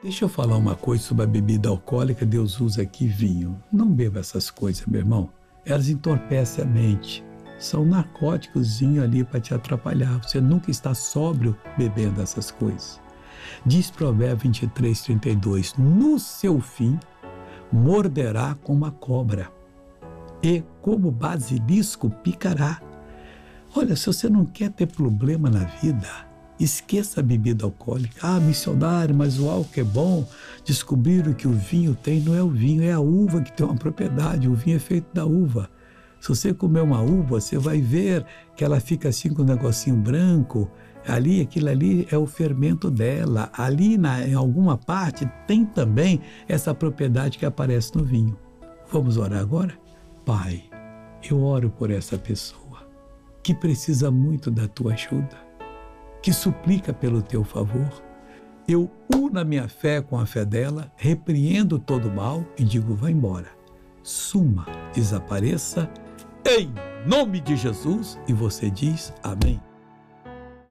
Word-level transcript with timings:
Deixa 0.00 0.24
eu 0.24 0.28
falar 0.28 0.56
uma 0.56 0.76
coisa 0.76 1.02
sobre 1.02 1.24
a 1.24 1.26
bebida 1.26 1.68
alcoólica. 1.68 2.24
Deus 2.24 2.60
usa 2.60 2.82
aqui 2.82 3.08
vinho. 3.08 3.60
Não 3.72 3.88
beba 3.88 4.20
essas 4.20 4.48
coisas, 4.48 4.86
meu 4.86 5.00
irmão. 5.00 5.28
Elas 5.66 5.88
entorpecem 5.88 6.64
a 6.64 6.66
mente. 6.66 7.24
São 7.58 7.84
narcóticos 7.84 8.80
ali 9.02 9.24
para 9.24 9.40
te 9.40 9.52
atrapalhar. 9.52 10.22
Você 10.22 10.40
nunca 10.40 10.70
está 10.70 10.94
sóbrio 10.94 11.56
bebendo 11.76 12.22
essas 12.22 12.52
coisas. 12.52 13.00
Diz 13.66 13.90
Provérbio 13.90 14.44
23, 14.44 15.00
32: 15.00 15.74
No 15.76 16.16
seu 16.20 16.60
fim, 16.60 16.96
morderá 17.72 18.56
como 18.62 18.86
a 18.86 18.92
cobra, 18.92 19.50
e 20.40 20.62
como 20.80 21.10
basilisco 21.10 22.08
picará. 22.08 22.80
Olha, 23.74 23.96
se 23.96 24.06
você 24.06 24.28
não 24.28 24.44
quer 24.44 24.70
ter 24.70 24.86
problema 24.86 25.50
na 25.50 25.64
vida, 25.64 26.27
esqueça 26.58 27.20
a 27.20 27.22
bebida 27.22 27.64
alcoólica. 27.64 28.16
Ah, 28.22 28.40
missionário, 28.40 29.14
mas 29.14 29.38
o 29.38 29.48
álcool 29.48 29.80
é 29.80 29.84
bom. 29.84 30.28
Descobriram 30.64 31.32
que 31.32 31.46
o 31.46 31.52
vinho 31.52 31.94
tem, 31.94 32.20
não 32.20 32.34
é 32.34 32.42
o 32.42 32.50
vinho, 32.50 32.82
é 32.82 32.92
a 32.92 33.00
uva 33.00 33.40
que 33.40 33.52
tem 33.52 33.66
uma 33.66 33.76
propriedade. 33.76 34.48
O 34.48 34.54
vinho 34.54 34.76
é 34.76 34.80
feito 34.80 35.06
da 35.14 35.24
uva. 35.24 35.70
Se 36.20 36.28
você 36.28 36.52
comer 36.52 36.80
uma 36.80 37.00
uva, 37.00 37.40
você 37.40 37.58
vai 37.58 37.80
ver 37.80 38.24
que 38.56 38.64
ela 38.64 38.80
fica 38.80 39.08
assim 39.08 39.32
com 39.32 39.42
um 39.42 39.46
negocinho 39.46 39.96
branco. 39.96 40.70
Ali, 41.06 41.40
aquilo 41.40 41.68
ali 41.68 42.06
é 42.10 42.18
o 42.18 42.26
fermento 42.26 42.90
dela. 42.90 43.50
Ali, 43.52 43.96
na, 43.96 44.26
em 44.26 44.34
alguma 44.34 44.76
parte, 44.76 45.30
tem 45.46 45.64
também 45.64 46.20
essa 46.48 46.74
propriedade 46.74 47.38
que 47.38 47.46
aparece 47.46 47.96
no 47.96 48.04
vinho. 48.04 48.36
Vamos 48.90 49.16
orar 49.16 49.40
agora? 49.40 49.72
Pai, 50.24 50.64
eu 51.28 51.42
oro 51.42 51.70
por 51.70 51.90
essa 51.90 52.18
pessoa 52.18 52.86
que 53.42 53.54
precisa 53.54 54.10
muito 54.10 54.50
da 54.50 54.68
tua 54.68 54.92
ajuda, 54.92 55.38
que 56.28 56.32
suplica 56.34 56.92
pelo 56.92 57.22
teu 57.22 57.42
favor. 57.42 57.88
Eu 58.68 58.90
uno 59.16 59.40
a 59.40 59.44
minha 59.44 59.66
fé 59.66 60.02
com 60.02 60.20
a 60.20 60.26
fé 60.26 60.44
dela, 60.44 60.92
repreendo 60.94 61.78
todo 61.78 62.08
o 62.08 62.14
mal 62.14 62.44
e 62.58 62.64
digo: 62.64 62.94
vá 62.94 63.10
embora. 63.10 63.48
Suma, 64.02 64.66
desapareça, 64.92 65.90
em 66.44 66.70
nome 67.06 67.40
de 67.40 67.56
Jesus. 67.56 68.20
E 68.28 68.34
você 68.34 68.68
diz: 68.68 69.10
Amém. 69.22 69.58